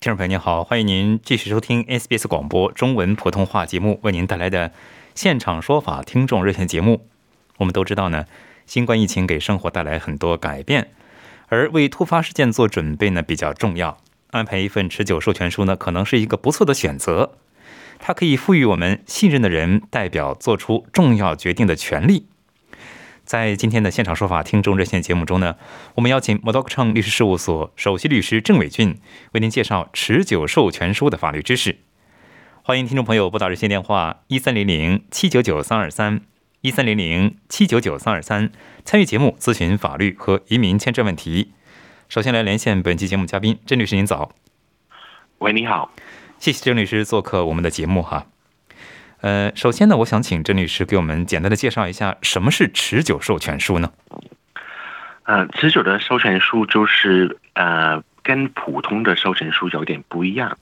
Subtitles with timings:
[0.00, 4.70] 听众朋友您好，欢迎您继续收听 SBS 广播中文普通话节目为您带来的
[5.16, 7.08] 现场说法听众热线节目。
[7.56, 8.24] 我们都知道呢，
[8.64, 10.92] 新冠疫情给生活带来很多改变，
[11.48, 13.98] 而为突发事件做准备呢比较重要。
[14.30, 17.32] 安排一份持久授权书呢，可能是一个不错的选择。
[17.98, 22.26] 它可以赋予我们信任的人代表做出重要决定的权利。
[23.28, 25.56] 在今天的现场说法听众热线节目中呢，
[25.96, 28.98] 我们邀请 m o d o k Cheng 律师事务所首席律师郑伟俊
[29.32, 31.76] 为您介绍持久授权书的法律知识。
[32.62, 36.22] 欢迎听众朋友拨打热线电话一三零零七九九三二三
[36.62, 38.50] 一三零零七九九三二三
[38.86, 41.52] 参与节目咨询法律和移民签证问题。
[42.08, 44.32] 首先来连线本期节目嘉宾郑律师，您早。
[45.40, 45.90] 喂，你好，
[46.38, 48.24] 谢谢郑律师做客我们的节目哈。
[49.20, 53.90] 呃，首先呢，我想请郑律师给我们简单的介绍一下什么是持久授权书呢？
[55.24, 60.56] 呃，持久的授权书就是呃，跟普通的授权书有点不一样。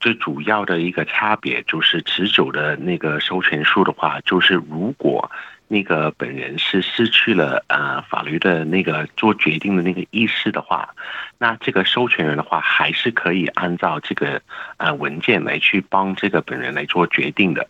[0.00, 5.28] 最主要的一个差别就是持久的那个授权书的话，就是如果
[5.68, 10.94] 那个本人是失去了呃法律的那个做决定的那个意识的话，
[11.38, 14.40] 那这个授权人的话还是可以按照这个
[14.78, 17.68] 呃文件来去帮这个本人来做决定的。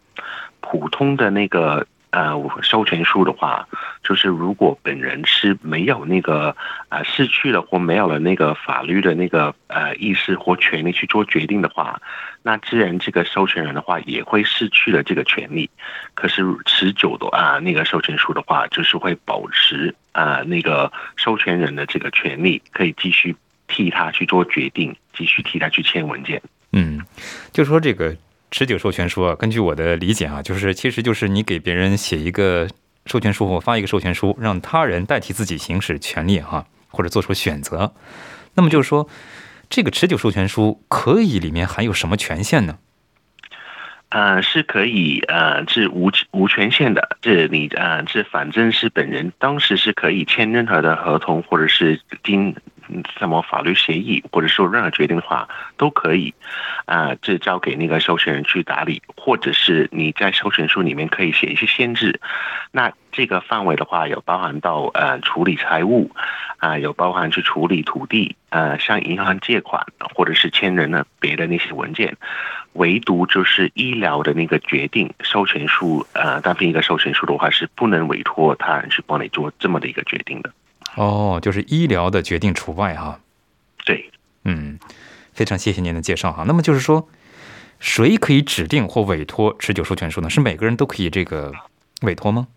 [0.60, 3.66] 普通的那个呃授权书的话，
[4.02, 6.54] 就是如果本人是没有那个
[6.88, 12.00] 呃失去了或没有了那个法律的那个呃意识或权利去做决定的话，
[12.42, 15.68] 那自然这个授权人的话也会失去了这个权利。
[16.14, 26.40] 可是持久的啊那个授权书的话，就是会保持啊那个授权人的这个权利，可以继续替他去做决定，继续替他去签文件。
[26.72, 27.00] 嗯，
[27.52, 28.16] 就说这个。
[28.50, 32.66] 持久授权书啊，根据我的理解啊，就是其实就是你给别人写一个
[33.04, 37.92] 授权书或发一个授权书，让他人代替自己行使权利哈，或者做出选择。
[38.54, 39.08] 那么就是说，
[39.68, 42.78] 这个持久授权书可以里面含有什么权限呢？
[44.08, 47.18] 呃，是可以呃，是无无权限的。
[47.20, 52.56] 这你呃，这反正是本人当时是可以签任何的合同，或者是订。
[53.18, 56.34] 什么法律协议或者说任何决定的话都可以，
[56.86, 62.20] 啊，这交给那个授权人去打理，或者是你在授权书里面可以写一些限制。
[62.70, 66.10] 那这个范围的话，有包含到呃处理财务，
[66.58, 69.84] 啊，有包含去处理土地，呃，向银行借款
[70.14, 72.16] 或者是签人的别的那些文件，
[72.74, 80.52] 唯独就是医疗的那个决定授权书，呃，单凭一个授权书的话是不能委托他人去帮你做这么的一个决定的。
[80.98, 83.20] 哦，就是医疗的决定除外哈。
[83.84, 84.10] 对，
[84.42, 84.80] 嗯，
[85.32, 86.42] 非常谢谢您的介绍哈。
[86.44, 87.08] 那么就是说，
[87.78, 90.28] 谁可以指定或委托持久授权书呢？
[90.28, 91.54] 是每个人都可以这个
[92.02, 92.48] 委托吗？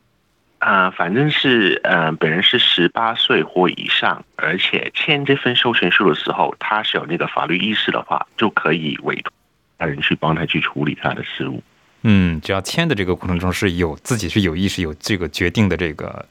[0.58, 9.32] 啊，反正是呃，本人是十八岁或以上，而且签这份授权书的时候，他是有那个法律意识的话，就可以委托
[9.78, 11.62] 他人去帮他去处理他的事务。
[12.02, 16.26] 嗯，只要签的这个过程中是有自己是有意识、有这个决定的这个。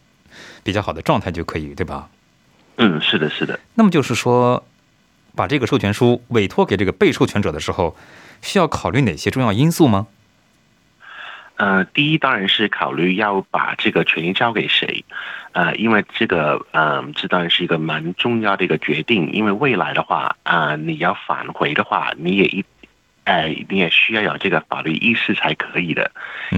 [0.62, 2.08] 比较好的状态就可以，对吧？
[2.76, 3.58] 嗯，是的，是的。
[3.74, 4.64] 那么就是说，
[5.34, 7.96] 把这个授权书委托给这个被授权者的时候，
[8.40, 10.06] 需要考虑哪些重要因素吗？
[11.56, 15.04] 呃，第一当然是考虑要把这个权利交给谁，
[15.52, 22.64] 呃，因为这个，嗯，这当然是一个蛮重要的一个决定，因为未来的话，啊，你要返回的话，你也一。
[23.30, 26.10] 哎，你也需要有这个法律意识才可以的，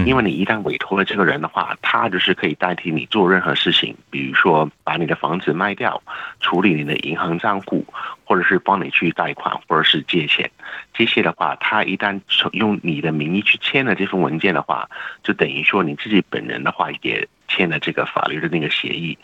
[0.07, 6.01] 因为你一旦委托了这个人的话，他就是可以代替你做任何事情，比如说把你的房子卖掉，
[6.39, 7.85] 处理你的银行账户，
[8.25, 10.49] 或者是帮你去贷款，或者是借钱。
[10.95, 12.19] 这些的话，他一旦
[12.53, 14.89] 用你的名义去签了这份文件的话，
[15.21, 19.15] 就等于说你自己本人的话也签了这个法律的那个协议，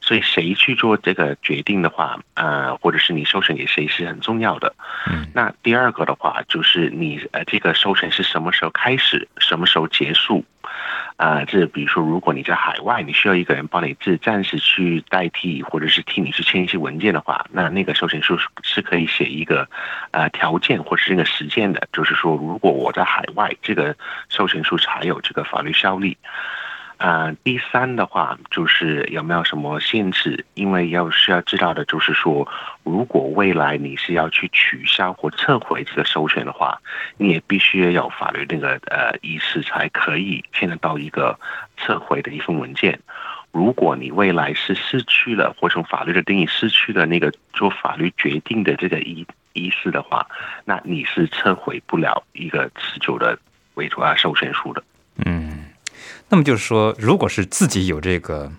[0.00, 4.74] 所以谁去做这个决定的话，呃，或者是你授权给谁是很重要的。
[5.06, 10.44] 嗯，那第二个的话，就是你呃这个授权是什么时候开始，什么时候结束？
[11.16, 19.68] 啊，这比如说，如果你在海外，你需要一个人帮你自暂时去代替，或者是替你去签一些文件的话，那那个授权书是可以写一个
[20.12, 23.96] 呃条件或者是那个时间的，就是说，如果我在海外，这个
[24.28, 26.16] 授权书才有这个法律效力。
[26.98, 30.44] 啊，第三的话就是有没有什么限制？
[30.54, 32.46] 因为要需要知道的就是说，
[32.82, 36.76] 如果未来你是要去取消或撤回这个授权的话，
[37.16, 41.38] 你也必须要有法律那个呃意识才可以签得到一个
[41.76, 42.98] 撤回的一份文件。
[43.52, 50.26] 如果你未来是失去了或从法律的定义失去了那个做法律决定的这个意意思的话，
[50.64, 53.38] 那你是撤回不了一个持久的
[53.74, 54.82] 委托啊授权书的。
[55.24, 55.64] 嗯。
[56.30, 58.52] 那么就是说，如果是自己有这个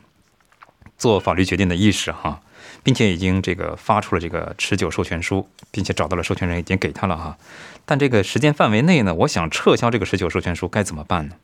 [0.98, 2.42] 做法律决定的意识哈，
[2.82, 7.38] 并且已经这个发出了这个持久授权书，并且找到了授权人，已经给他了哈，
[7.86, 11.36] 但这个时间范围内呢，我想撤销这个持久授权书该怎么办呢？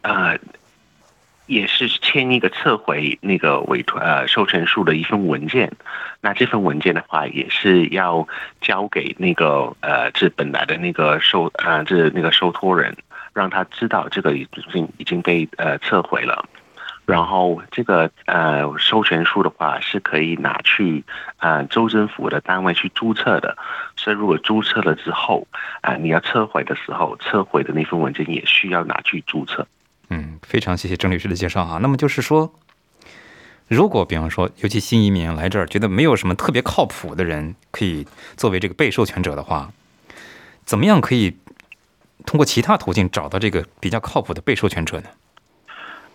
[0.00, 0.38] 呃，
[1.44, 5.70] 也是签一个撤回那个委托呃授权书的一份文件，
[6.22, 8.26] 那这份文件的话，也是要
[8.62, 12.96] 交给那个呃这本来的那个受呃这那个受托人。
[13.36, 16.48] 让他知道这个已经已经被呃撤回了，
[17.04, 21.04] 然后这个呃授权书的话是可以拿去
[21.36, 23.54] 啊州政府的单位去注册的，
[23.94, 25.46] 所以如果注册了之后
[25.82, 29.66] 啊你要撤回的时候，撤回的那份文件也需要拿去注册。
[30.08, 31.76] 嗯，非常谢谢郑律师的介绍哈。
[31.82, 32.50] 那么就是说，
[33.68, 39.70] 如果比方说，尤其新移民来这儿，觉得没有什么特别靠谱的人可以作为这个被授权者的话，
[40.64, 41.36] 怎么样可以？
[42.24, 45.08] 通过其他途径找到这个比较靠谱的被授权者呢？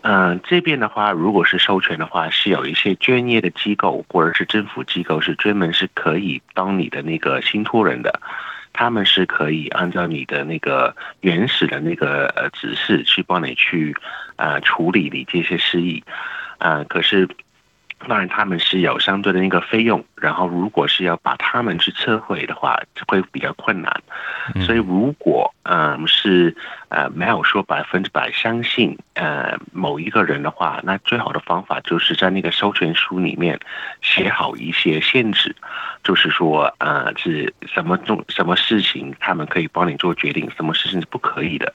[0.01, 8.19] 嗯，这边的话，如果是授权的话，是有一些专业的机构或者是政府机构是专门是可以当你的那个信托人的，
[8.73, 13.95] 他们是可以按照你的那个原始的那个呃指示去帮你去
[14.37, 16.03] 啊处理你这些事宜
[16.57, 17.27] 啊，可是。
[18.07, 24.01] 当然，他们是有相对的那个费用，然后如果是要把他们去撤回的话，会比较困难。
[24.65, 26.55] 所以，如果嗯是
[26.89, 33.59] 呃没有说百分之百相信呃某一个人的话，那最好的方法就是在那个授权书里面
[34.01, 35.55] 写好一些限制，
[36.03, 41.71] 就是说呃是什么种什么事情他们可以帮你做决定，什么事情是不可以的。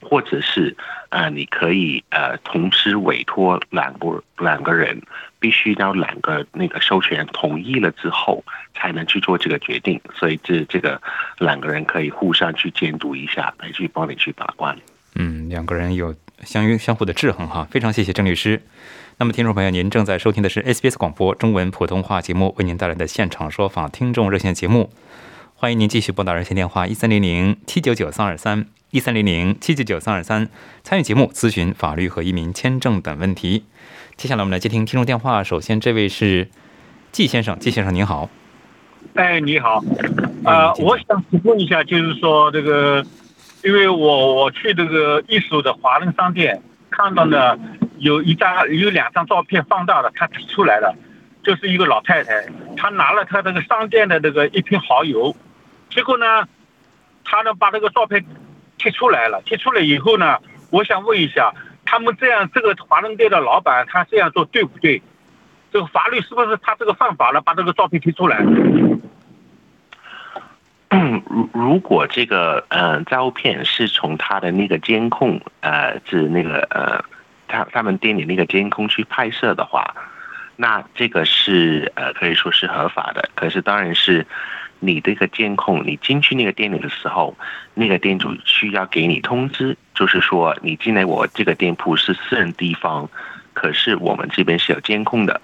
[0.00, 0.76] 或者是，
[1.10, 5.00] 呃，你可以呃同时委托两个两个人，
[5.40, 10.00] 必须要两个那个授权人同意了之后，才能去做这个决定。
[10.14, 11.00] 所以这这个
[11.38, 14.76] 两个人可以互相去监督一下，来去帮你去把关。
[15.14, 16.14] 嗯，两个人有
[16.44, 17.66] 相约相互的制衡哈。
[17.70, 18.62] 非常谢谢郑律师。
[19.20, 24.92] 那么，听众朋友，您正在收听的是 SBS 广播中文普通话节目，为您带来的现场说法听众热线节目。
[25.56, 28.77] 欢迎您继续拨打热线电话一三零零七九九三二三。
[28.90, 30.48] 一三零零七九九三二三，
[30.82, 33.66] 参与节目咨询法律和移民签证等问题。
[34.16, 35.44] 接下来我们来接听听众电话。
[35.44, 36.48] 首先，这位是
[37.12, 38.30] 季先生，季先生您好。
[39.12, 39.84] 哎，你好。
[40.42, 43.04] 呃，我想提问一下，就是说这个，
[43.62, 47.58] 因为我我去这个艺术的华人商店，看到呢
[47.98, 50.96] 有一张有两张照片放大了，他提出来了，
[51.42, 55.36] 就是一个老太太，她拿了她这个商店的这个一瓶蚝油，
[55.90, 56.48] 结果呢，
[57.22, 58.24] 她呢把这个照片。
[58.78, 60.38] 贴出来了，贴出来以后呢，
[60.70, 61.52] 我想问一下，
[61.84, 65.02] 他们这样这个华人店的老板他这样做对不对？
[65.72, 67.40] 这个法律是不是他这个犯法了？
[67.40, 68.38] 把这个照片贴出来？
[70.90, 77.04] 如如果这个呃照片是从他的那个监控呃是那个呃
[77.46, 79.94] 他他们店里那个监控去拍摄的话，
[80.56, 83.28] 那这个是呃可以说是合法的。
[83.34, 84.26] 可是当然是。
[84.80, 87.36] 你这个监控，你进去那个店里的时候，
[87.74, 93.08] 那个店主需要给你通知，就是说你进来我这个店铺是私人地方，
[93.52, 95.40] 可是我们这边是有监控的，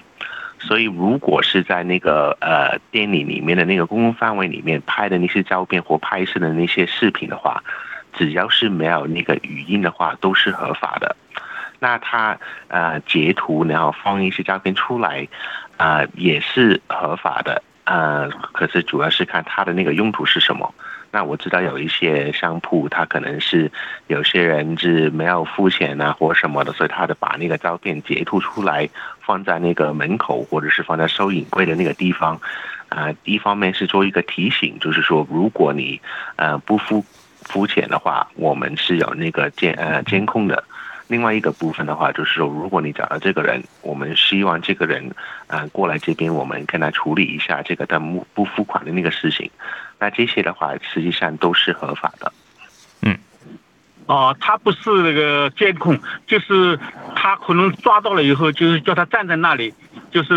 [0.61, 7.63] 所以如果是在那个呃店里里面的那个公共范围里面拍的那些照片或拍摄的那些视频的话，
[8.13, 11.17] 只要是没有那个语音的话，都是合法的。
[11.81, 12.39] 那他
[12.69, 15.27] 呃截图然后放一些照片出来，
[15.77, 17.63] 啊也是合法的。
[17.85, 20.75] 呃，可是主要是看它的那个用途是什么。
[21.11, 23.71] 那我知道有一些商铺，他可能是
[24.09, 28.89] 有些人是没有付钱啊，或什么的，所以他的把那个照片截图出来，
[29.21, 32.41] 放在那个门口，或者是放在收银柜的那个地方。
[32.89, 36.01] 啊，一方面是做一个提醒，就是说，如果你
[36.37, 37.05] 呃不付
[37.43, 40.63] 付钱的话，我们是有那个监呃监控的。
[41.07, 45.15] 另外一个部分的话，就是说，如果你找到这个人，我们希望这个人
[45.47, 49.51] 啊过来这边，我们跟他处理一下这个他不不付款的那个事情。
[49.99, 52.33] 那这些的话，实际上都是合法的。
[53.03, 53.19] 嗯
[54.07, 56.79] 哦，他不是那个监控，就是
[57.15, 59.73] 他可能抓到了以后，就是叫他站在那里，
[60.11, 60.35] 就是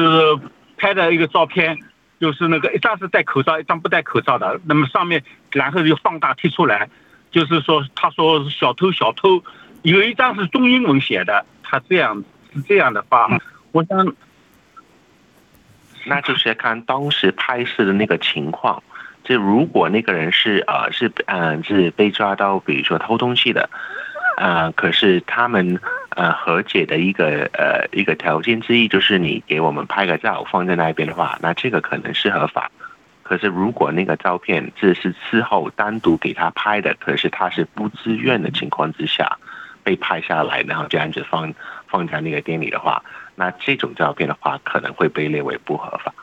[0.78, 1.78] 拍的一个照片，
[2.20, 4.60] 就是那个一张是戴口罩，一张不戴口罩的。
[4.66, 5.22] 那么上面
[5.52, 6.90] 然后就放大贴出来，
[7.30, 9.44] 就是说他说小偷小偷，
[9.92, 12.22] 有一张是中英文写的，他这样
[12.54, 13.30] 是这样的话。
[13.72, 14.14] 我想，
[16.06, 18.84] 那就是要看当时拍摄的那个情况。
[19.24, 23.70] 就如果那个人是呃是嗯是被抓到，比如说偷东西的，
[24.36, 25.80] 呃，可是他们
[26.10, 32.70] 呃和解的一个呃一个条件之一就是你给我们拍个照放在那边的话，那这个可能是合法。
[33.24, 39.38] 可是如果那个照片这是事后单独给他拍的，可是他是不自愿的情况之下
[39.88, 41.54] 被拍下来，然后这样子放
[41.88, 43.02] 放在那个店里的话，
[43.36, 46.14] 那这种照片的话可能会被列为不合法。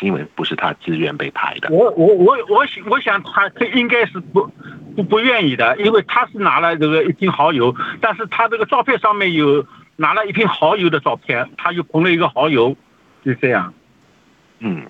[0.00, 4.48] 因为不是他自愿被拍的，我我我我想我想他这应该是不
[4.94, 12.76] 不不愿意的，因为他是拿了这个一瓶蚝油，但是他这个照片上面有拿了一瓶蚝油的照片，他又捧了一个蚝油，
[13.24, 13.74] 就这样，
[14.60, 14.86] 嗯。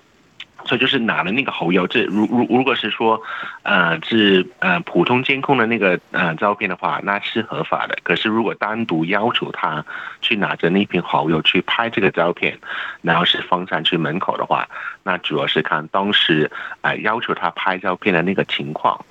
[0.65, 3.21] 所以就是拿了那个猴油，这如如如果是说，
[3.63, 7.97] 呃，是呃普通监控的那个呃照片的话，那是合法的。
[8.03, 9.83] 可是如果单独要求他
[10.21, 12.57] 去拿着那瓶蚝油去拍这个照片，
[13.01, 14.67] 然后是放上去门口的话，
[15.03, 16.51] 那主要是看当时
[16.81, 19.05] 呃要求他拍照片的那个情况，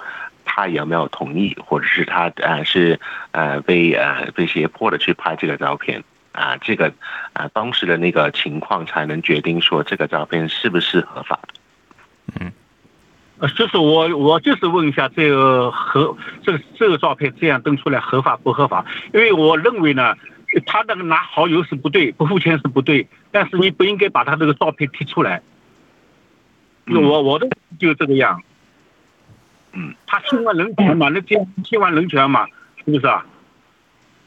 [0.45, 3.00] 他有没有同意，或者是他呃是
[3.33, 6.02] 呃被呃被胁迫的去拍这个照片。
[6.38, 6.92] 啊，这个
[7.33, 11.54] 啊，当时的那个情况才能决定说这个照片是不是合法的。
[12.40, 12.52] 嗯，
[13.38, 18.87] 呃，就是我我就是问一下这个合这个这个照片这样登出来合法不合法？
[19.12, 20.14] 因为我认为呢，
[20.64, 25.42] 他那个拿蚝油是不对，不付钱是不对，但是你不应该把他这个照片贴出来。
[26.87, 27.49] 我我的
[27.80, 28.40] 就这个样。
[29.73, 31.09] 嗯，他侵犯人权嘛？
[31.09, 32.47] 那这样侵犯人权嘛？
[32.85, 33.26] 是不是啊？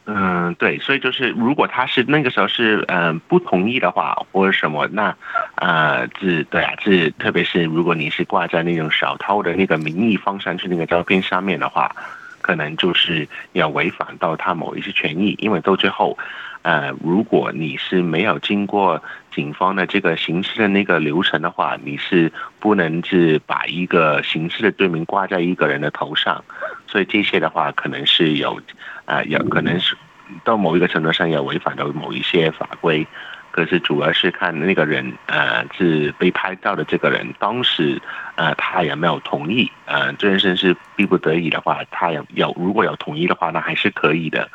[0.06, 5.16] 嗯，对，所以就是如果他是那个时候是嗯不同意的话，或者什么，那
[5.56, 11.96] 呃，这对啊，这特别是如果你是挂在那种小偷的那个名义放上去那个照片上面的话，
[12.42, 16.18] 可能就是要违反到他某一些权益，因为到最后，
[16.64, 19.02] 呃，如果你是没有经过
[19.34, 26.44] 警方的这个刑事的那个流程的话，你是不能是把一个刑事的罪名挂在一个人的头上，
[26.88, 28.60] 所以这些的话可能是有。
[29.06, 29.98] 啊，有可能是
[30.46, 33.06] 到某一个程度上要违反到某一些法规，
[33.50, 38.02] 可是主要是看那个人，呃，是被拍到的这个人，当时
[38.36, 44.50] 呃他有没有同意，呃，这件事是逼不得已的话，他有有如果有同意的话，那还是可以的，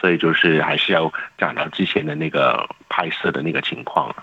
[0.00, 4.14] 所以就是还是要讲到之前的那个拍摄的那个情况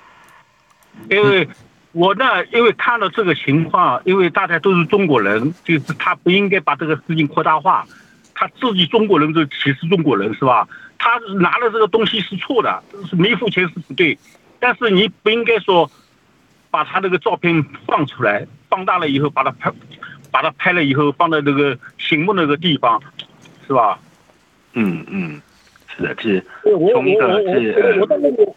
[1.09, 1.47] 因为
[1.91, 7.85] 我呢，因为看到这个情况，因为大家都是中国人，就是他不应该把这个事情扩大化。
[8.33, 10.67] 他自己中国人就歧视中国人是吧？
[10.99, 14.17] 他拿了这个东西是错的，是没付钱是不对，
[14.59, 15.89] 但是你不应该说
[16.69, 19.71] 把他那个照片放出来，放大了以后把它拍，
[20.31, 23.01] 把它拍了以后放在那个醒目那个地方，
[23.65, 23.97] 是吧？
[24.73, 25.41] 嗯嗯，
[25.97, 28.53] 是的，是从一个是，我的认为，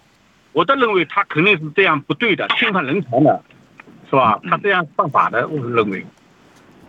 [0.53, 3.43] 我的认为他肯定是这样不对的，侵犯人权的，
[4.11, 4.39] 是吧？
[4.49, 6.05] 他这样犯法的，我认为。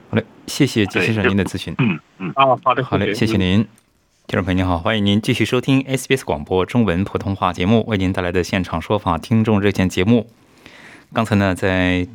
[0.10, 1.74] 好嘞，谢谢季先生您的咨询。
[1.78, 3.64] 嗯嗯啊，好的，好嘞，谢谢您，
[4.28, 10.30] 听众朋友您好，欢迎您继续收听 SBS 广播中文普通话节目为您带来的现场说法听众热线节目。
[11.14, 12.08] 刚才呢，在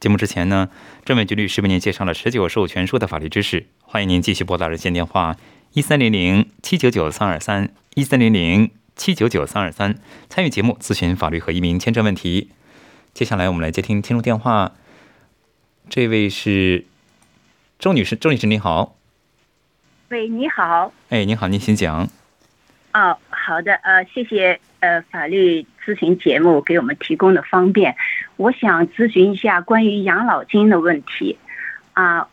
[0.00, 0.68] 节目之前呢，
[1.04, 3.66] 郑伟局律师为您介绍了持久授权书的法律知识。
[3.82, 5.36] 欢迎您继续拨打热线电话
[5.72, 9.98] 一三零零七九九三二三一三零零七九九三二三
[10.28, 12.50] 参与节目咨询法律和移民签证问题。
[13.12, 14.72] 接下来我们来接听听众电话，
[15.88, 16.84] 这位是。
[17.78, 18.96] 周女士，周女士您好。
[20.08, 20.92] 喂，你好。
[21.10, 22.08] 哎，你好，您请讲。
[22.92, 27.94] 哦，好的，呃，谢谢呃法律咨询节目给我们提供的方便。
[28.36, 31.38] 我想咨询一下关于养老金的问题。
[31.92, 32.28] 啊，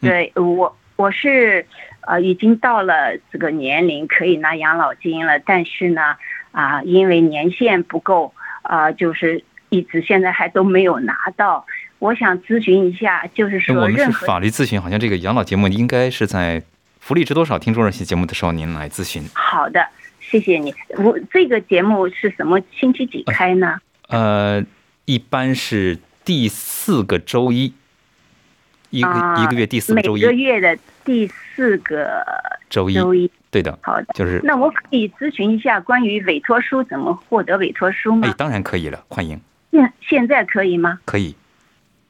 [0.00, 1.66] 对我我是
[2.02, 6.16] 呃已经到了这个年龄可以拿养老金了，但是呢
[6.50, 8.32] 啊因为年限不够
[8.62, 11.66] 啊，就是一直现在还都没有拿到。
[11.98, 16.60] 我想咨询一下，就是说，我们是法律咨询，好像这个养老节目应该是在
[16.98, 19.22] 《福利知多少》听众热线节目的时候您来咨询。
[19.34, 19.86] 好的，
[20.18, 20.74] 谢谢你。
[20.98, 23.78] 我这个节目是什么星期几开呢？
[24.08, 24.60] 呃，
[25.04, 27.72] 一般是第四个周一，
[28.90, 30.22] 一个一个月第四个周一。
[30.22, 32.24] 每个月的第四个
[32.68, 33.30] 周一，周一。
[33.50, 38.26] 对的，好的，就是那我可以咨询一下关于委托书怎么获得委托书吗？
[38.26, 39.38] 哎，当然可以了，欢迎，
[39.70, 41.00] 现现在可以吗？
[41.04, 41.36] 可以。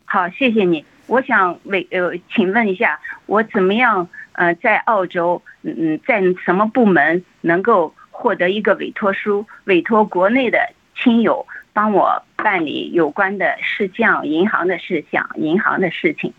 [0.04, 0.84] 好，谢谢你。
[1.08, 16.32] 我想委呃，请问一下，我怎么样呃，在澳洲嗯嗯，在什么部门能够获得一个委托书，委托国内的亲友帮我办理有关的事项、银行的事项、银行的事情？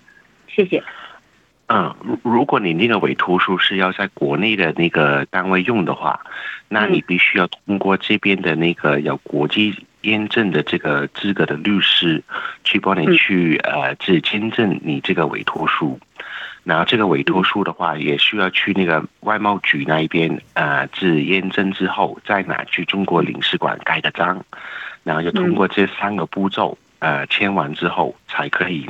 [0.47, 0.81] 谢谢。
[1.73, 6.19] 嗯，如如果你那个委托书是要在国内的那个单位用的话，
[6.67, 12.21] 那你必须要通过这边的那个有国际验证的这个资格的律师，
[12.63, 15.99] 去帮你去呃，去签证你这个委托书。
[16.63, 24.45] 然后这个委托书的话，也需要去那个外贸局那一边呃，自验证之后，再拿去中国领事馆盖个章，
[25.03, 28.87] 然后就通过这三个步骤呃，签完之后才可以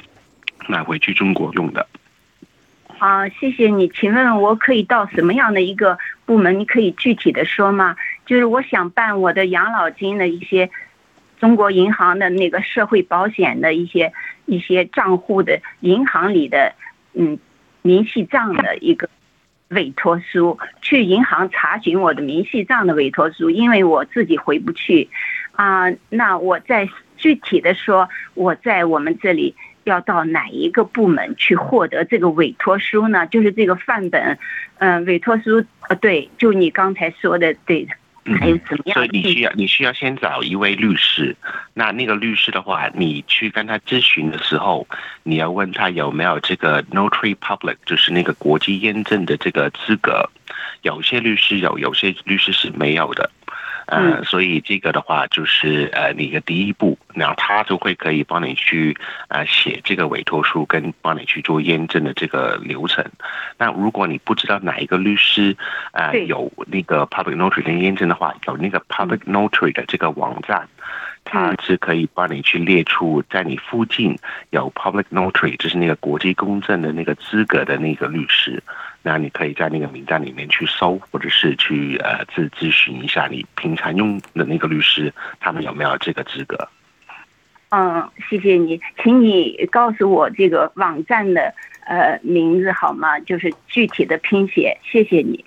[0.67, 1.87] 拿回去中国用的。
[3.03, 3.89] 啊，谢谢你。
[3.89, 6.57] 请问我可以到什么样的一个部门？
[6.57, 7.97] 你可以具体的说吗？
[8.25, 10.69] 就是我想办我的养老金的一些
[11.37, 14.13] 中国银行的那个社会保险的一些
[14.45, 16.75] 一些账户的银行里的
[17.11, 17.37] 嗯
[17.81, 19.09] 明细账的一个
[19.67, 25.09] 委托书，去银行查询我的明细账的委托书，因为我自己回不去
[25.51, 25.91] 啊。
[26.07, 29.53] 那我再具体的说，我在我们这里。
[29.83, 33.27] 要到哪一个部门去获得这个委托书呢？
[33.27, 34.37] 就是这个范本，
[34.77, 37.87] 嗯，委托书，呃，对，就你刚才说的，对，
[38.39, 38.93] 还有怎么样？
[38.95, 41.35] 所以你需要，你需要先找一位律师。
[41.73, 44.87] 那那个律师的话，你去跟他咨询的时候，
[45.23, 50.29] 你要问他有没有这个 notary public，就是那个国际验证的这个资格。
[50.83, 53.29] 有些律师有，有些律师是没有的。
[53.87, 58.97] 呃，所以这个的话就是呃，你的第一步，然后他就会可以帮你去
[59.27, 63.05] 呃写这个委托书，跟帮你去做验证的这个流程。
[63.57, 65.55] 那如果你不知道哪一个律师
[65.91, 70.67] 呃有那个 public notary 跟验证的话，有那个 public notary 的这个网站，
[71.25, 74.17] 它是可以帮你去列出在你附近
[74.51, 78.61] 有 public notary，就是那个国际公证的那个资格的那个律师。
[79.01, 86.69] 那你可以在那个名单里面去搜，或者是去呃自咨询一下你平常用的那个律师，他们有没有这个资格？
[87.69, 91.53] 嗯，谢谢你，请你告诉我这个网站的
[91.85, 93.19] 呃名字好吗？
[93.21, 95.43] 就是具体的拼写，谢谢你。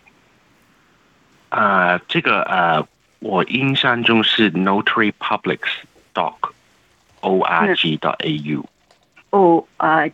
[1.51, 2.87] 呃，这个呃，
[3.20, 6.34] 我印象中是 notarypublics.dot
[7.22, 8.16] org dot
[9.32, 10.10] au。o r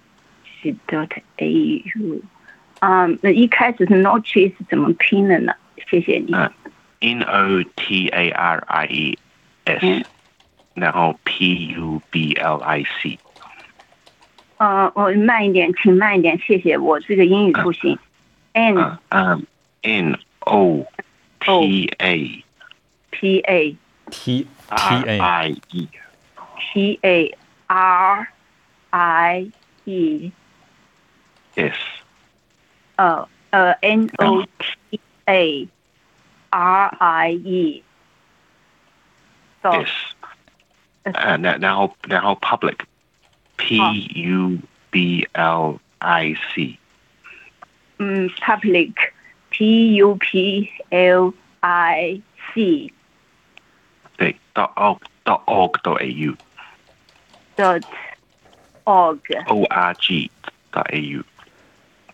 [0.62, 2.22] g dot a u。
[2.80, 5.54] 啊，那一开始是 notary 是怎么拼的呢？
[5.90, 6.34] 谢谢你。
[6.34, 6.52] 嗯，
[7.00, 9.18] N O T A R I E
[9.66, 10.06] S，
[10.76, 13.18] 然后 P U B L I C。
[14.58, 16.78] 呃，我慢一点，请慢一点，谢谢。
[16.78, 17.98] 我这个英语不行。
[18.54, 19.46] N 嗯
[19.82, 20.86] N O
[21.40, 22.44] T A
[23.23, 23.77] T A.
[24.11, 25.89] T T A I E.
[26.73, 27.33] T A
[27.71, 28.29] R
[28.93, 29.53] I
[29.87, 30.33] E.
[31.57, 31.77] S
[32.99, 34.45] uh, uh, N O
[34.91, 35.69] T A
[36.53, 37.85] R I E.
[39.63, 39.89] So, yes.
[41.05, 42.85] And uh, now now public.
[43.57, 46.77] P U B L I C.
[48.01, 49.15] Mm, public.
[49.51, 51.33] P U P L
[51.63, 52.21] I
[52.53, 52.91] C.
[54.23, 56.37] 对，dot org dot org dot A U。
[57.57, 57.83] dot
[58.85, 59.19] org。
[59.49, 60.31] O R G
[60.71, 61.25] dot A U。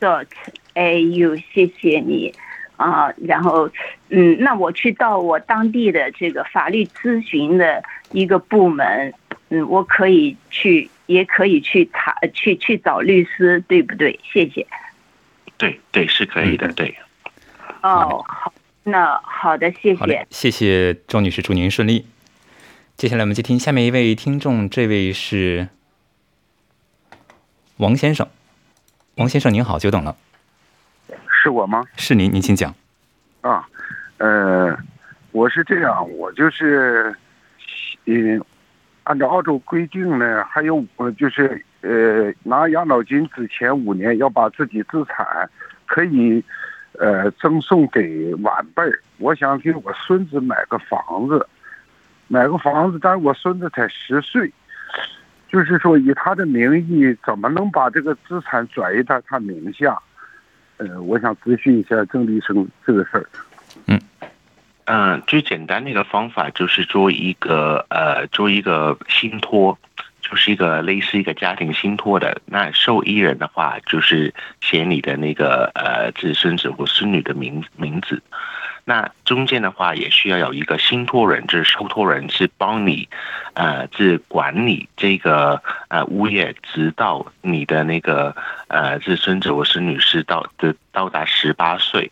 [0.00, 0.26] dot
[0.72, 2.32] a u，谢谢你
[2.76, 3.12] 啊。
[3.26, 3.68] 然后，
[4.08, 9.12] 嗯，那我去到我当地的这个法律咨询的一个部门，
[9.50, 14.18] 嗯，我可以去，也可以去查，去去找律师，对不对？
[14.32, 14.66] 谢谢。
[15.58, 16.96] 对对，是可以的，对。
[17.82, 18.50] 哦，好，
[18.90, 20.26] 那好的，谢谢。
[20.30, 22.06] 谢谢周女士，祝您顺利。
[22.96, 25.68] 接下来我们接听下面一位听众，这位是
[27.76, 28.26] 王先生。
[29.16, 30.16] 王先生您好，久等了。
[31.30, 31.84] 是我吗？
[31.96, 32.74] 是您，您请讲。
[33.42, 33.68] 啊，
[34.16, 34.76] 呃，
[35.32, 37.14] 我是这样，我就是，
[38.06, 38.42] 嗯，
[39.04, 45.48] 按照澳洲规定呢，还有呃，就是呃，拿养老金之前五年要把自己资产
[45.86, 46.42] 可以
[46.98, 49.00] 呃赠送给晚辈儿。
[49.18, 51.46] 我想给我孙子买个房子，
[52.26, 54.52] 买个房子，但是我孙子才十岁。
[55.50, 59.98] 就是说，以他的名义，怎么能把这个资产转移到他名下？
[60.76, 63.26] 呃，我想咨询一下郑医生这个事儿。
[63.86, 63.98] 嗯，
[64.84, 69.76] 嗯，最简单的一个方法就是做一个呃，做一个信托，
[70.30, 72.40] 就是一个类似一个家庭信托的。
[72.46, 78.22] 那受益人的话，就是写你的那个呃子孙子或孙女的名名字。
[78.84, 83.06] 那中间的话也需要有一个信托人，就是受托人是帮你，
[83.52, 88.34] 呃，是管理这个呃物业，直到你的那个
[88.68, 92.10] 呃子孙子或孙女是到的到达十八岁。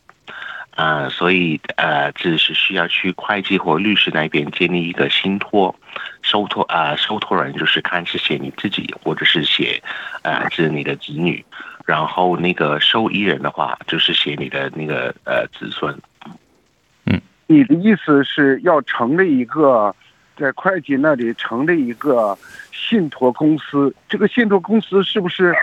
[0.73, 5.75] 呃，所以呃，只是需要去会计或律师那边建立一个信托，
[6.27, 9.81] 受托啊，受托人就是看是写你自己，或者是写
[10.23, 11.45] 呃是你的子女，
[11.85, 15.97] 然后那个受益人的话就是写你的那个呃子孙。
[17.05, 19.95] 嗯，你的意思是要成立一个
[20.37, 22.37] 在会计那里成立一个
[22.73, 23.95] 信托公司？
[24.09, 25.55] 这个信托公司是不是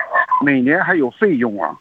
[0.46, 1.78] 每年还有费用啊？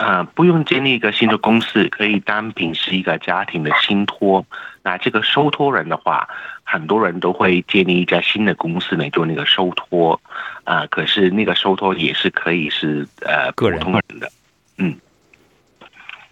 [0.00, 4.46] 呃，不用建立一个新的公司，可以单凭是一个家庭的信托。
[4.82, 6.26] 那这个受托人的话，
[6.64, 10.18] 很多人都会建立一家新的公司来做那个受托。
[10.64, 13.78] 啊，可是那个受托也是可以是呃个人
[14.18, 14.32] 的。
[14.78, 14.96] 嗯，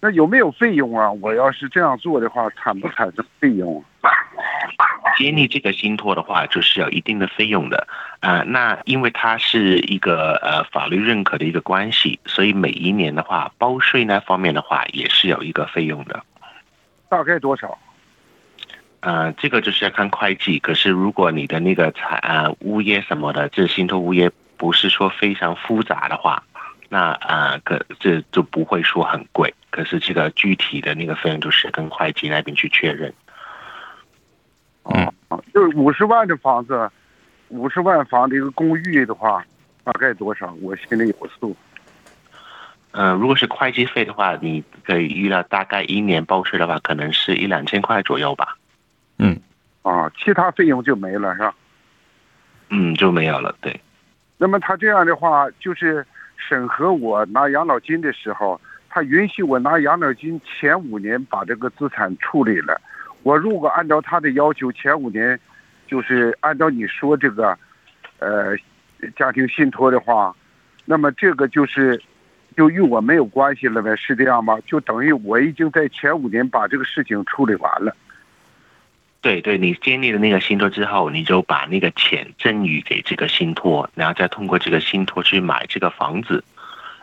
[0.01, 1.11] 那有没有费用啊？
[1.11, 3.83] 我要是这样做的话，产不产生费用？
[5.19, 7.85] 建立这个信托的话，就是有一定的费用的。
[8.21, 16.23] 啊，那因为它是一个呃法律认可的一个关系，所以每一年的话，包税那方面的话也是有一个费用的。
[17.09, 17.77] 大概多少？
[19.01, 20.57] 呃，这个就是要看会计。
[20.59, 26.41] 可是如果你的那个财呃物业什么的，这信托物业不是说非常复杂的话，
[26.87, 29.53] 那啊可这就不会说很贵。
[29.69, 33.13] 可是这个具体的那个费用就是跟会计那边去确认。
[34.83, 35.13] 哦，
[35.53, 36.89] 就是五十万的房子。
[37.49, 39.43] 五十万房的一个公寓的话，
[39.83, 40.55] 大概多少？
[40.61, 41.55] 我心里有数。
[42.91, 48.55] 嗯，如果是会计费的话，你可以预料大概一年报税的话，可能是一两千块左右吧。
[49.17, 49.35] 嗯，
[49.81, 51.55] 啊，其他费用就没了，是吧？
[52.69, 53.55] 嗯，就没有了。
[53.61, 53.81] 对。
[54.37, 56.05] 那么他这样的话，就是
[56.37, 62.79] 审核我拿养老金的时候，他允许我拿养老金前五年把这个资产处理了。
[63.23, 65.39] 我如果按照他的要求，前五年。
[65.87, 67.57] 就是按照你说这个，
[68.19, 68.55] 呃，
[69.15, 70.35] 家庭信托的话，
[70.85, 71.99] 那么这个就是
[72.55, 73.95] 就与我没有关系了呗？
[73.95, 74.59] 是这样吗？
[74.67, 77.97] 就等于我已经在前五年把这个事情处理完了。
[79.21, 86.43] 对对，你建立了那个信托之后，你就把那个钱赠予给这个信托，然后再通过这个信托去买这个房子。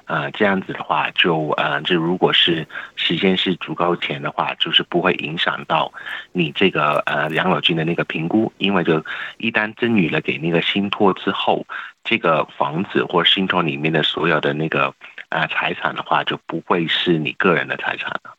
[0.06, 2.66] 呃，这样子的话，就呃，就如果是
[2.96, 5.92] 时间是足够前的话，就是不会影响到
[6.32, 9.04] 你这个呃养老金的那个评估，因为就
[9.38, 11.66] 一旦赠予了给那个信托之后，
[12.04, 14.94] 这个房子或信托里面的所有的那个
[15.28, 18.34] 呃财产的话，就不会是你个人的财产了。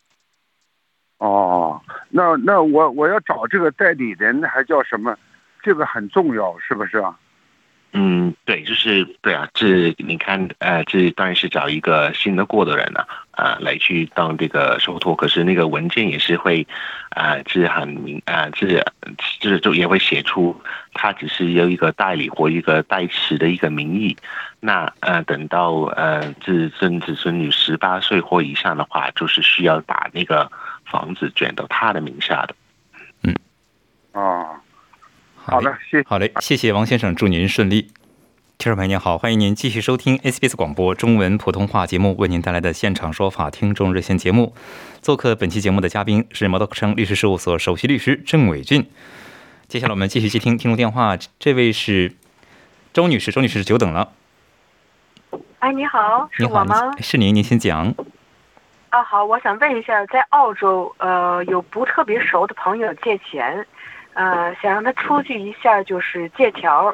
[1.20, 5.16] 哦，那那我我要找这个代理人还叫什么？
[5.64, 7.18] 这个很重要，是不是啊？
[7.94, 15.16] 嗯，对，就是对啊，这你看，呃，这当然是找一个信得过的人了，啊，来去当这个受托。
[15.16, 16.68] 可是那个文件也是会，
[17.10, 18.86] 啊，是很明，啊，这
[19.40, 20.56] 这就也会写出
[20.94, 24.16] 他只是有一个代理或一个代持的一个名义。
[24.60, 30.52] 那呃，等到呃，这孙子孙女十八岁或以上的话，就是需要把那个
[30.86, 32.56] 房子转到他的名下的。
[33.24, 33.34] 嗯，
[34.12, 34.62] 啊。
[35.50, 37.84] 好的，谢好嘞，谢谢王先生，祝您顺利。
[38.58, 44.54] 听众朋友您好，欢迎您继续收听 SBS 广播中文普通话节目，为您带来的现场说法听众热线节目。
[45.02, 48.90] 做客本期节目的嘉宾是毛道克城律师事务所首席律师郑伟俊。
[49.70, 52.12] 接下来我们继续接听听众电话，这位是
[52.92, 54.12] 周女士，周女士久等了。
[55.60, 56.92] 哎，你好，是我吗？
[57.00, 57.96] 是您，您先讲。
[58.90, 63.66] 啊，好，我想问一下，在澳洲，呃，有不特别熟的朋友借钱。
[64.18, 66.92] 呃，想让他出具一下就是借条，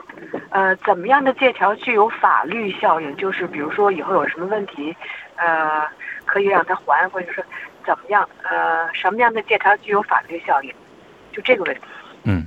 [0.50, 3.16] 呃，怎么样的借条具有法律效应？
[3.16, 4.94] 就是比如说以后有什么问题，
[5.38, 5.88] 呃，
[6.26, 7.42] 可以让他还，或者说
[7.86, 8.28] 怎么样？
[8.44, 10.74] 呃，什么样的借条具有法律效应？
[11.32, 11.82] 就这个问题。
[12.26, 12.46] 嗯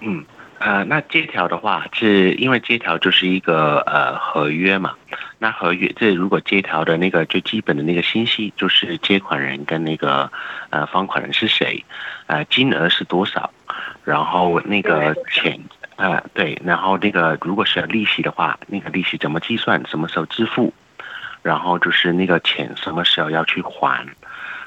[0.00, 0.24] 嗯
[0.58, 4.94] 呃，那借条的话，是因为借条就是一个呃合约嘛。
[5.38, 10.32] 那合约这如果借条的那个最基本的那个信息，就是借款人跟那个
[10.70, 11.84] 呃放款人是谁，
[12.26, 13.50] 呃，金额是多少。
[14.04, 15.58] 然后那个钱，
[15.96, 20.72] 呃，对，然后那个如果是利息的话，那个利息怎么计算，什么时候支付？
[21.40, 24.06] 然后就是那个钱什么时候要去还？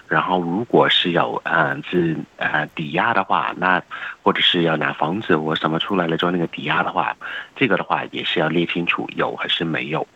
[0.07, 3.79] 然后如果是有呃是呃抵押的话，那
[4.23, 7.15] 或者是要拿房子或什么出来了做那个抵押的话，
[7.55, 10.07] 这个的话也是要列清楚有还是没有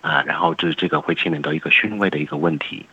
[0.00, 0.22] 啊。
[0.26, 2.84] 然后就是这个会牵连到一个讯位的一个问题，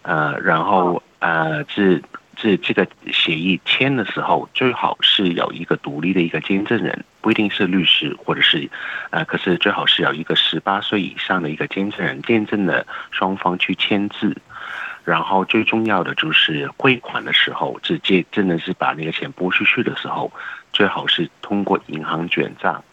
[0.00, 2.02] 呃，然后呃是。
[2.40, 8.70] 这这个协议签的时候，最好是有一个独立的一个见证人，不一定是律师，或者是，
[9.10, 14.36] 呃，可是最好是有一个十八岁以上的一个见证人，见证的双方去签字。
[15.04, 20.30] 然后最重要的就是汇款的时候，直接真的是把那个钱拨出去的时候，
[20.72, 22.84] 最好是通过银行转账。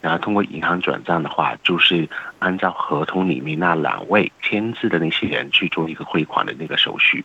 [0.00, 7.24] 然后通过银行转账的话，就是按照合同里面那两位签字的那些人去做一个汇款的那个手续。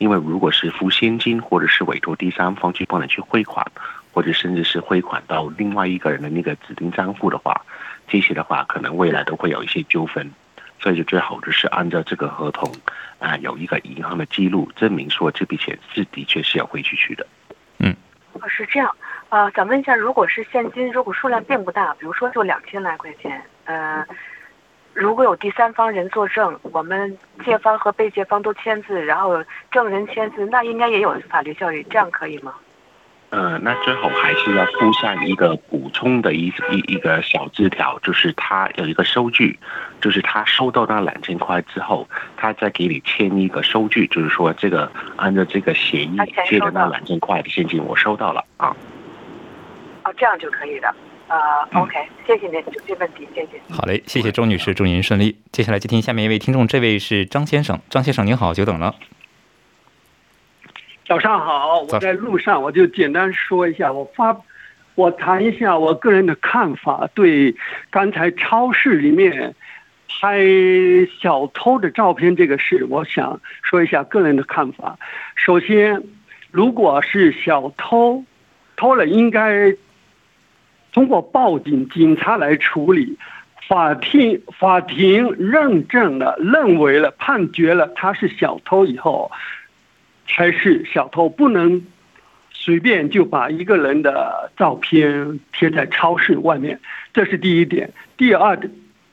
[0.00, 3.64] 因为如果是付现金，或者是委托第三方去帮你去汇款，
[4.14, 7.54] 或者甚至是汇款到另外一个人的那个指定账户的话，
[8.08, 10.32] 这些的话可能未来都会有一些纠纷。
[10.78, 12.72] 所以就最好就是按照这个合同
[13.18, 17.26] 啊，有一个银行的记录证明说这笔钱是的确是要汇出去的。
[17.78, 17.94] 嗯，
[18.32, 18.90] 哦，是这样。
[19.28, 24.02] 呃，想问一下，如果是现金，如果数量并不大，比如说就两千来块钱，呃，
[25.00, 32.52] 如果有第三方人作证，我们借方和被借方都签字，然后证人签字，那应该也有法律效力，这样可以吗？
[33.30, 39.58] 呃，那最后还是要附上一个补充的一一一个小字条，就是他有一个收据，
[40.02, 48.76] 就是他收到那两千块之后，他再给你签一个收据，就是说这个按照这个协议借的那两千块的现金我收到了啊。
[50.04, 50.94] 哦，这样就可以的。
[51.30, 51.94] 呃，OK，
[52.26, 53.50] 谢谢您，就这问题，谢谢。
[53.72, 55.38] 好嘞，谢谢周女士，祝您顺利。
[55.52, 58.96] 接下来接听下面一位听众，这位是张先生，张先生您好，久等了。
[61.06, 64.36] 早上好，我在路上，我就简单说一下，我发，
[64.96, 67.54] 我谈一下我个人的看法，对
[67.90, 69.54] 刚才超市里面
[70.08, 70.40] 拍
[71.20, 74.98] 小偷的照片这个事，我想说一下个人的看法。
[75.36, 76.02] 首先，
[76.50, 78.24] 如果是小偷
[78.74, 79.72] 偷了，应该。
[80.92, 83.16] 通过报警，警察来处理，
[83.68, 89.30] 法庭法庭认证了，认为了，判决了他是小偷以后，
[90.26, 91.86] 才是小偷，不能
[92.50, 96.80] 随便就把一个人的照片贴在超市外面，
[97.12, 97.92] 这是第一点。
[98.16, 98.58] 第二，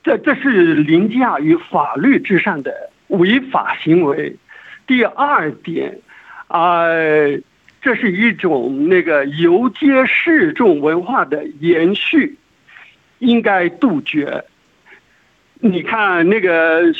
[0.02, 4.36] 这这是凌驾于法律之上的违法行为。
[4.86, 5.98] 第二点，
[6.48, 6.82] 啊。
[7.80, 12.36] 这是一种那个游街示众文化的延续，
[13.20, 14.44] 应该杜绝。
[15.60, 16.92] 你看那个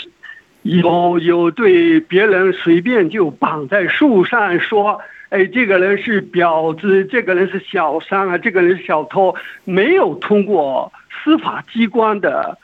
[0.63, 12.57] 有有对别人随便就绑在树上说，哎，这个人是婊子，这个人是小三啊，这个人是小偷，没有通过司法机关的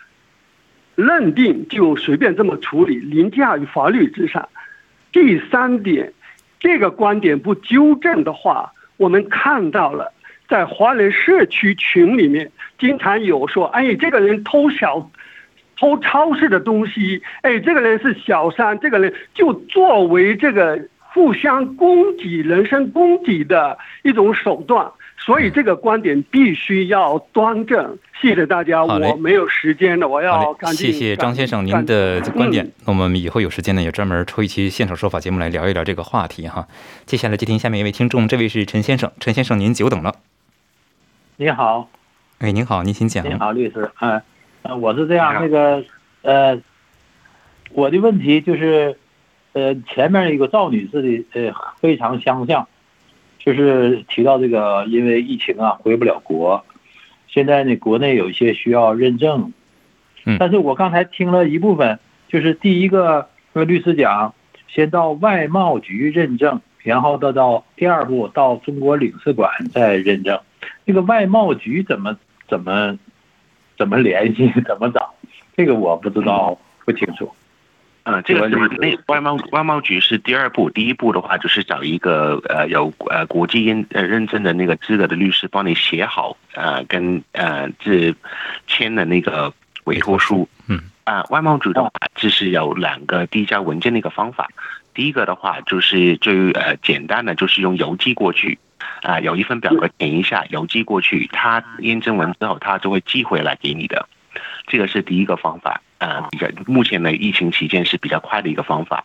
[0.95, 4.49] 认定就随便这么处理，凌驾于法律之上。
[5.11, 6.13] 第三点。
[6.65, 10.11] 这个观点不纠正的话，我们看到了，
[10.49, 15.11] 在华人社区群里面，经常有说：“哎，这个人偷小，
[15.79, 27.99] 偷超市的东西，哎，这个人是小三，这个人就作为这个互相攻击、人身攻击的一种手段。”所以这个观点必须要端正。
[28.21, 30.93] 谢谢大家，我没有时间了，我要赶紧。
[30.93, 32.71] 谢谢张先生您的观点。
[32.85, 36.67] 那我们以后有时间呢，也专门抽一期现场说法节目来聊一聊这个话题哈。
[37.07, 40.15] 接下来接听下面一位听众，这位是陈先生，陈先生您久等了。
[41.37, 41.89] 你好，
[42.39, 43.27] 哎，您好，您请讲。
[43.29, 44.23] 你好，律师，嗯，
[44.63, 45.85] 呃，我是这样，那个，
[46.23, 46.61] 呃，
[47.73, 48.97] 我的问题就是，
[49.53, 52.69] 呃，前面一个赵女士的，呃，非常相像。
[53.45, 56.65] 就是提到这个，因为疫情啊，回不了国。
[57.29, 59.53] 现在呢，国内有一些需要认证，
[60.39, 64.33] 但是我刚才听了一部分，就是第一个，那律师讲，
[64.69, 70.41] 先到外贸局认证，然后到到第二步到中国领事馆再认证。
[70.87, 72.17] 那个外贸局怎么
[72.49, 72.99] 怎么
[73.77, 75.13] 怎么联系，怎么找？
[75.57, 77.31] 这个我不知道，不清楚。
[78.05, 88.15] 嗯，这个是那外贸外贸局是第二步，第一步的话就是找一个呃有呃国际认呃认证的那个资格的律师帮你写好呃跟呃这
[88.67, 89.53] 签的那个
[89.85, 90.47] 委托书。
[90.69, 94.49] 嗯啊，外贸局的话就是有两个递交文件的一个方法，
[94.95, 98.59] 第一个的话就是最呃简单的就是用邮寄过去
[99.03, 104.09] 啊，有一份表格填一下邮寄过去，他验证完之后他就会寄回来给你的，
[104.67, 105.81] 这个是第一个方法。
[105.99, 109.05] 呃，比较目前的疫情期间是比较快的一个方法。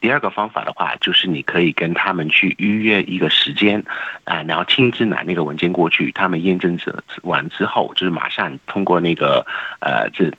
[0.00, 3.82] 第二个方法的话，就是你可以跟他们去预约一个时间，
[4.24, 6.78] 啊，然后亲自拿那个文件过去，他们验证
[7.22, 9.46] 完之后，就是马上通过那个
[9.80, 10.30] 呃，这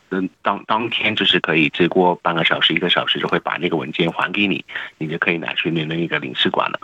[0.43, 4.63] 当当天就是可以，只过半个小时一个小时就会把那个文件还给你，
[4.99, 6.79] 你就可以拿去你的那个领事馆了。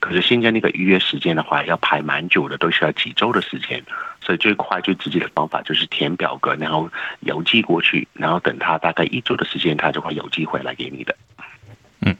[0.00, 3.82] 可是现在那个预约时间的话，要排蛮久的，都需要几周的时间。
[4.20, 11.16] 所以最快最直接的方法就是填表格，然后邮寄过去，然后等他大概一周的时间，他就会有机会来给你的。
[12.00, 12.16] 嗯，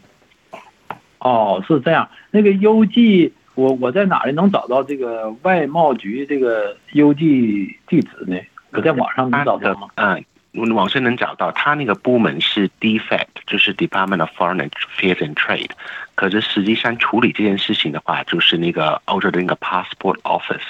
[1.18, 2.08] 哦，是这样。
[2.30, 8.36] 那个邮寄，我我在哪里能找到这个外贸局这个邮寄地址呢？
[8.72, 9.88] 我在网上能找到吗？
[9.96, 10.24] 嗯。
[10.54, 15.70] 网上能找到，他那个部门是 DFAT，就是 Department of Foreign Affairs and Trade。
[16.14, 20.60] 可是实际上处理这件事情的话，就是那个欧洲的那个 Passport Office。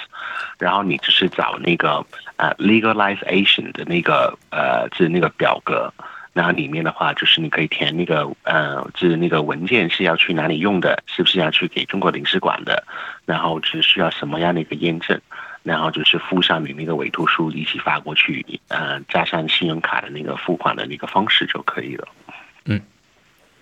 [0.57, 2.05] 然后你就是找那个
[2.37, 5.93] 呃 Legalization 的那个呃，就是那个表格。
[6.33, 12.83] 然后里面的话，就是你可以填那个呃，就是那个文件是要去哪里用的，是不是要去给中国领事馆的？
[13.25, 15.21] 然后只需要什么样的一个验证？
[15.65, 22.07] 然后就是附上你那个委托书一起发过去，呃，加上信用卡的那个付款的那个方式就可以了。
[22.65, 22.79] 嗯，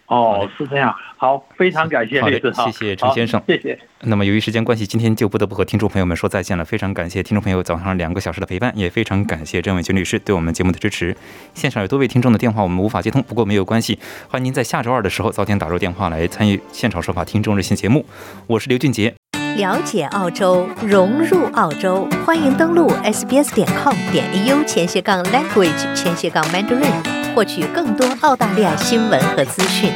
[0.07, 0.93] 哦，是这样。
[1.15, 2.21] 好，非常感谢。
[2.21, 3.41] 好的，谢谢陈先生。
[3.47, 3.79] 谢谢。
[4.01, 6.65] 那么由于时间关系，今天就不得不和听众朋友们说再见了。
[6.65, 11.15] 非常感谢听众朋友早上两个小时的陪伴，也非常感谢郑伟军律师对我们节目的支持。
[11.53, 18.05] 现场有多位听众的电话我们无法接通，不过没有关系，欢迎您在下周二的时候早点打入电话来参与现场说法听众热线节目。
[18.47, 19.22] 我是刘俊杰。
[19.55, 29.91] 了解澳洲，融入澳洲，欢迎登录 sbs 点 com 点 au 前斜杠 language 前斜杠 mandarin，获取更多澳大利亚新闻和资讯。